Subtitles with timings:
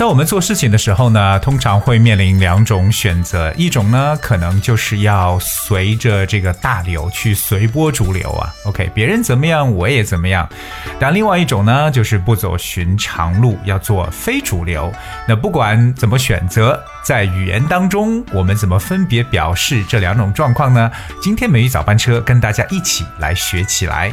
[0.00, 10.48] 在我们做事情的时候呢，通常会面临两种选择，一种呢可能就是要随着这个大流去随波逐流啊，OK，别人怎么样我也怎么样。
[10.98, 14.90] 但另外一种呢，就是不走寻常路，要做非主流。
[15.28, 20.90] 那不管怎么选择，在语言当中我们怎么分别表示这两种状况呢？
[21.20, 24.10] 今天美语早班车跟大家一起来学起来。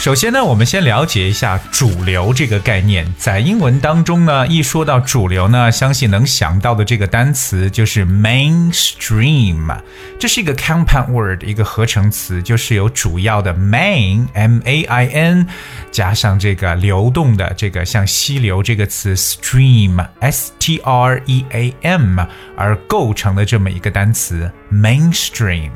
[0.00, 3.06] 首先呢，我们先了解一下主流这个概念。
[3.18, 9.78] 在英文当中呢，一说到主流呢，相信能想到的这个单词就是 mainstream。
[10.18, 15.46] 这是一个 compound word，一个合成词，就是有主要的 main m a i n
[15.90, 25.70] 加上这个流动的这个像溪流这个词 stream s t r e a m 而构成的这么一个单词 mainstream。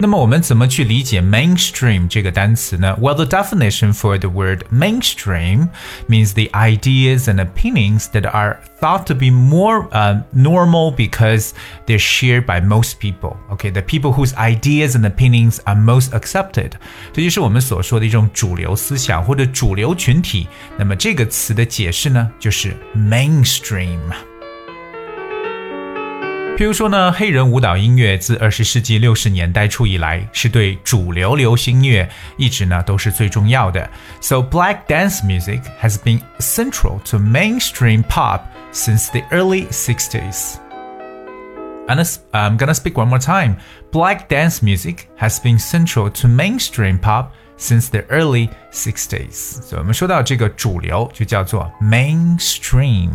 [0.00, 2.94] 那么我们怎么去理解 mainstream 这个单词呢？
[3.00, 5.68] Well, the definition for the word mainstream
[6.08, 11.52] means the ideas and opinions that are thought to be more uh, normal because
[11.86, 13.36] they're shared by most people.
[13.52, 16.72] Okay, the people whose ideas and opinions are most accepted.
[17.14, 20.48] 这就是我们所说的一种主流思想或者主流群体。
[20.76, 24.00] 那么这个词的解释呢，就是 mainstream。
[26.58, 33.90] 比如说呢，黑人舞蹈音乐自二十世纪六十年代初以来，是对主流流行乐一直呢都是最重要的。
[34.20, 40.54] So black dance music has been central to mainstream pop since the early 60s.
[41.88, 42.00] And
[42.30, 43.56] I'm gonna speak one more time.
[43.90, 49.60] Black dance music has been central to mainstream pop since the early 60s.
[49.60, 53.10] 所以我们说到这个主流，就叫做 mainstream。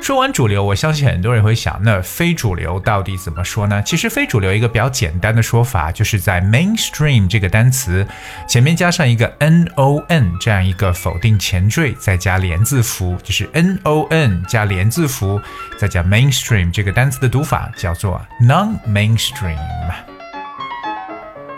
[0.00, 3.82] 说完主流，我相信很多人会想，那非主流到底怎么说呢？
[3.82, 8.06] 其实非主流一个比较简单的说法，就是在 mainstream 这个单词
[8.48, 15.38] 前面加上一个 n o n 这样一个否定前缀，再加连字符，就是 n o n 加连字符，
[15.76, 19.58] 再加 mainstream 这个单词的读法叫做 non-mainstream。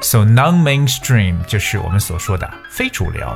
[0.01, 3.29] So non-mainstream 就是我们所说的非主流。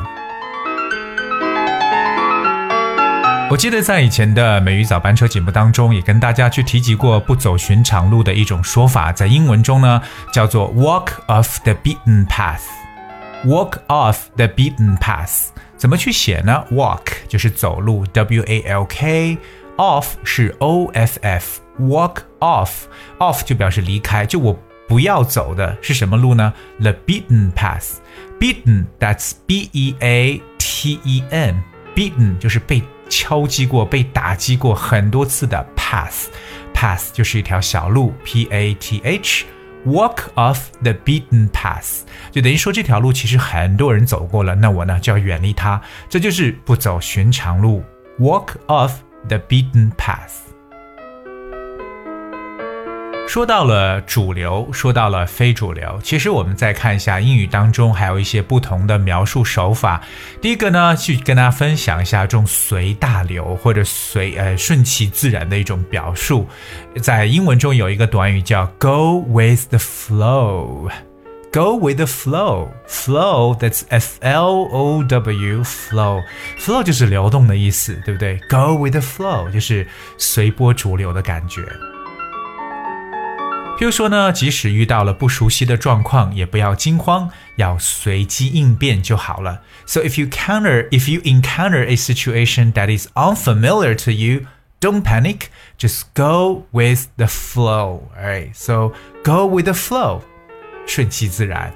[3.50, 12.62] 我记得在以前的美语早班车节目当中，也跟大家去提及过不走寻常路的一种说法，在英文中呢叫做 walk off the beaten path。
[13.44, 26.92] walk off the beaten path 怎么去写呢？walk 就是走路，w a l k；off 是 o f f，walk off，off 就表示离开，就我不要走的是什么路呢？the
[27.06, 27.98] beaten path。
[28.40, 32.82] beaten that's b e a t e n，beaten 就是被。
[33.08, 39.44] 敲击过、被打击过很多次的 path，path 就是一条小路，p a t h。
[39.86, 45.78] Walk off the beaten path，就等于说这条路其实很多人走过了，那我呢就要远离它，
[46.08, 47.84] 这就是不走寻常路。
[48.18, 48.92] Walk off
[49.28, 50.43] the beaten path。
[53.26, 60.00] 说到了主流，说到了非主流，其实我们再看一下英语当中还有一些不同的描述手法。
[60.40, 66.46] 第一个呢，去跟大家分享一下这种随大流或者随呃顺其自然的一种表述。
[67.02, 70.88] 在英文中有一个短语叫 “go with the flow”。
[71.52, 76.20] Go with the flow, flow that's F L O W flow,
[76.58, 79.86] flow 就是流动的意思，对不对？Go with the flow 就是
[80.18, 81.62] 随波逐流的感觉。
[83.76, 89.60] 譬如说呢，即使遇到了不熟悉的状况，也不要惊慌，要随机应变就好了。
[89.84, 94.42] So if you counter, if you encounter a situation that is unfamiliar to you,
[94.80, 95.48] don't panic.
[95.76, 98.02] Just go with the flow.
[98.16, 98.92] Alright, so
[99.24, 100.20] go with the flow，
[100.86, 101.74] 顺其自然。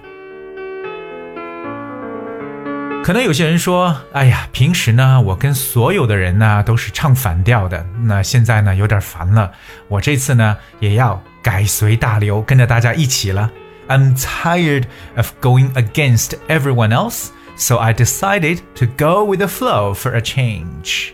[3.02, 9.50] 可能有些人说：“哎呀，平时呢，我跟所有的人呢都是唱反调的，那现在呢有点烦了。
[9.88, 13.51] 我这次呢也要改随大流，跟着大家一起了。
[13.87, 14.85] I'm tired
[15.15, 20.21] of going against everyone else, so I decided to go with the flow for a
[20.21, 21.13] change.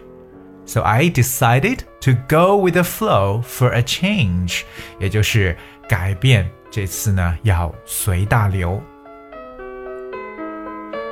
[0.65, 4.61] So I decided to go with the flow for a change，
[4.99, 6.49] 也就是改变。
[6.69, 8.79] 这次呢要随大流。”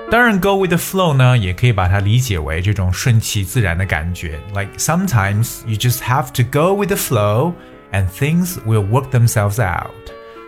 [0.10, 4.40] 当然，go with the flow 呢，也可以把它理解为这种顺其自然的感觉。
[4.54, 7.54] Like sometimes you just have to go with the flow,
[7.92, 9.92] and things will work themselves out。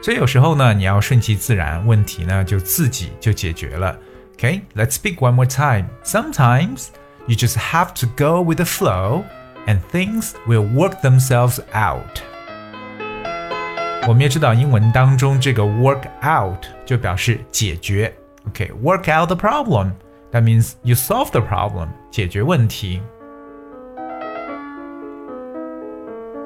[0.04, 3.98] 所以有时候呢，你要顺其自然，问题呢就自己就解决了。
[4.38, 5.88] Okay, let's speak one more time.
[6.04, 6.88] Sometimes
[7.30, 9.24] You just have to go with the flow,
[9.68, 12.24] and things will work themselves out.
[14.08, 18.12] 我们也知道，英文当中这个 work out 就表示解决。
[18.48, 19.92] OK，work、okay, out the problem.
[20.32, 23.00] That means you solve the problem，解决问题。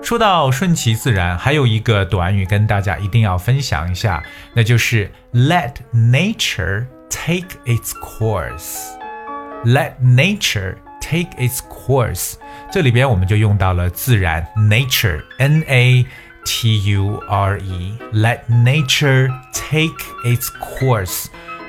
[0.08, 4.22] 说到顺其自然，还有一个短语跟大家一定要分享一下，
[4.54, 12.34] 那就是 let nature take its course。Let nature take its course。
[12.70, 16.06] 这里边我们就用到了自然 nature，n a
[16.46, 21.28] t u r e。Let nature take its course。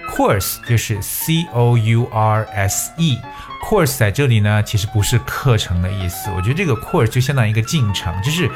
[0.10, 3.18] Course 就是 c o u r s e。
[3.64, 6.30] Course 在这里呢，其实不是课程的意思。
[6.36, 8.50] 我觉得这个 course 就相当于一个进程，就是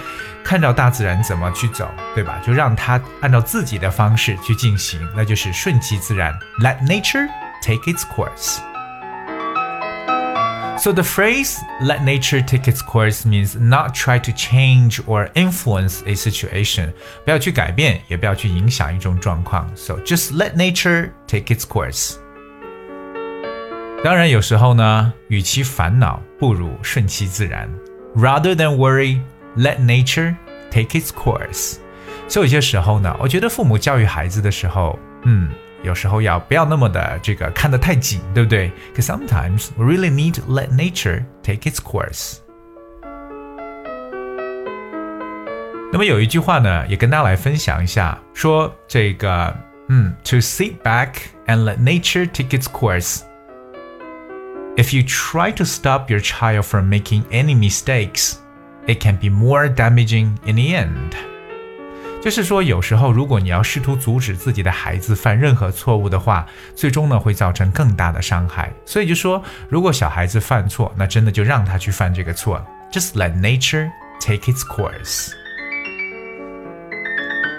[0.43, 2.39] 看到大自然怎么去走，对吧？
[2.45, 6.33] 就让它按照自己的方式去进行，那就是顺其自然。
[6.59, 7.27] Let nature
[7.61, 8.59] take its course.
[10.82, 16.02] So the phrase "let nature take its course" means not try to change or influence
[16.06, 16.92] a situation.
[17.24, 19.68] 不要去改变，也不要去影响一种状况。
[19.74, 22.14] So just let nature take its course.
[24.04, 27.68] 当然，有时候呢，与其烦恼，不如顺其自然。
[28.14, 29.20] Rather than worry,
[29.56, 30.36] let nature
[30.70, 31.78] take its course。
[32.28, 35.50] 所以有些时候呢，我觉得父母教育孩子的时候，嗯，
[35.82, 38.72] 有时候要不要那么的这个看得太紧，对不对？
[38.94, 42.38] Because sometimes we really need to let nature take its course。
[45.90, 49.56] 那么有一句话呢，也跟大家来分享一下，说这个，
[49.88, 51.12] 嗯，to sit back
[51.46, 57.52] and let nature take its course。if you try to stop your child from making any
[57.52, 58.36] mistakes,
[58.86, 61.16] it can be more damaging in the end.
[62.22, 68.72] 就是说，有时候如果你要试图阻止自己的孩子犯任何错误的话，最终呢会造成更大的伤害。
[68.84, 72.60] 所以就说，如果小孩子犯错，那真的就让他去犯这个错。
[72.90, 73.88] Just let nature
[74.20, 75.30] take its course.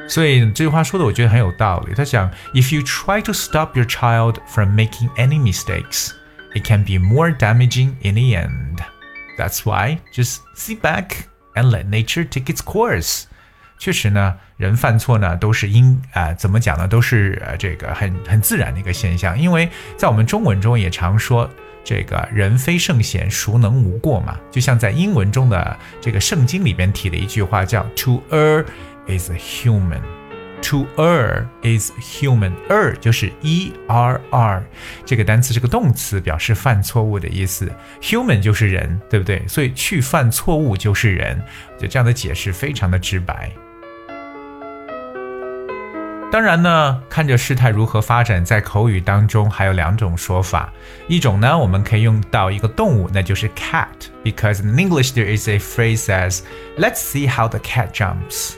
[0.10, 1.94] 所以这句话说的，我觉得很有道理。
[1.94, 6.10] 他讲，If you try to stop your child from making any mistakes
[6.54, 8.80] it can be more damaging in the end.
[9.38, 13.24] That's why just sit back and let nature take its course.
[13.85, 16.89] 确实呢，人犯错呢都是应啊、怎么讲呢？
[16.89, 19.39] 都是呃这个很很自然的一个现象。
[19.39, 21.47] 因为在我们中文中也常说，
[21.85, 24.39] 这个人非圣贤，孰能无过嘛？
[24.51, 28.65] 就像在英文中的这个圣经里边提的一句话叫 “To err
[29.07, 30.01] is human”。
[30.63, 32.53] To err is human.
[32.71, 34.65] Err 就是 e r r
[35.05, 37.71] 这个单词，是个动词表示犯错误的意思。
[38.01, 39.47] Human 就是人，对不对？
[39.47, 41.39] 所以去犯错误就是人。
[41.79, 43.53] 就这样的解释非常的直白。
[46.34, 50.72] 当然呢，看着事态如何发展，在口语当中还有两种说法。
[51.08, 56.42] 一种呢，我们可以用到一个动物，那就是 cat。Because in English there is a phrase as
[56.78, 58.54] "Let's see how the cat jumps."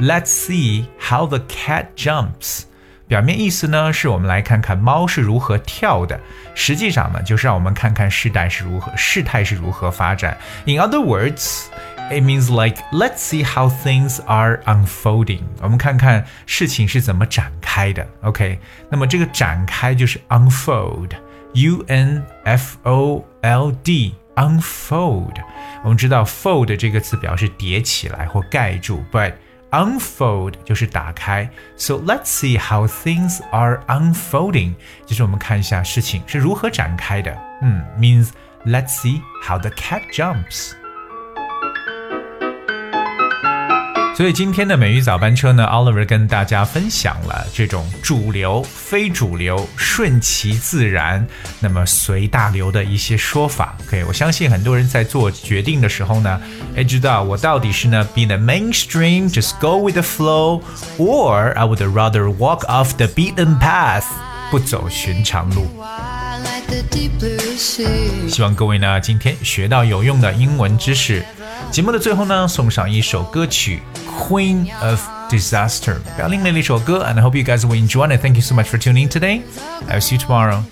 [0.00, 2.64] Let's see how the cat jumps。
[3.08, 6.20] 表面意思呢，是我们来看看猫是如何跳的。
[6.54, 10.36] 实际上呢，就是让我们看看事态是如何，事态是如何发展。
[10.66, 11.64] In other words,
[12.10, 15.42] it means like let's see how things are unfolding。
[15.60, 18.06] 我们看看事情是怎么展开的。
[18.22, 18.58] OK，
[18.90, 25.34] 那么这个展开就是 unfold，U N F O L D。unfold，
[25.82, 29.32] 我们知道 fold 这个词表示叠起来或盖住，but
[29.72, 37.36] unfold 就是打开，so let's see how things are unfolding，就是我们看一下事情是如何展开的。
[37.62, 38.28] 嗯，means
[38.64, 40.74] let's see how the cat jumps。
[44.15, 51.25] 所以今天的美语早班车呢，Oliver 跟大家分享了这种主流、非主流、顺其自然，
[51.59, 53.75] 那么随大流的一些说法。
[53.87, 56.39] OK，我相信很多人在做决定的时候呢，
[56.75, 60.61] 哎，知道我到底是呢 be the mainstream, just go with the flow,
[60.99, 64.05] or I would rather walk off the beaten path，
[64.51, 65.67] 不走寻常路。
[68.27, 71.25] 希望各位呢今天学到有用的英文知识。
[71.72, 73.82] 节目的最后呢，送上一首歌曲。
[74.28, 75.94] Queen of Disaster.
[76.16, 78.20] 不要另类的一首歌，and I hope you guys will enjoy it.
[78.20, 79.42] Thank you so much for tuning in today.
[79.88, 80.62] I'll see you tomorrow.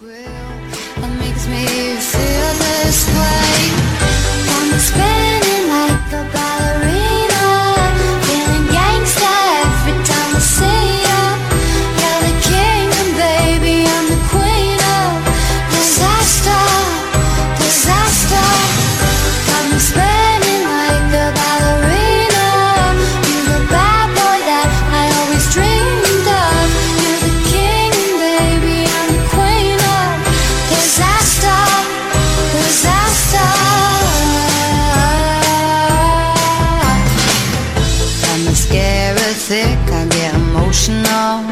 [40.71, 41.43] Emotional.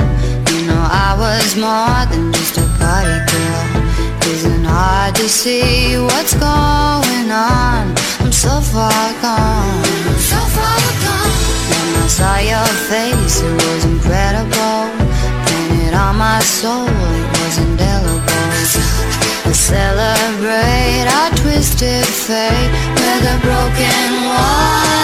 [0.48, 3.68] You know, I was more than just a party girl.
[4.32, 7.94] Isn't hard to see what's going on.
[8.22, 9.84] I'm so far gone,
[10.32, 11.36] so far gone.
[11.68, 14.88] When I saw your face, it was incredible.
[15.48, 18.22] Painted on my soul, it was indelible.
[19.44, 24.99] I celebrate our twisted fate with a broken one.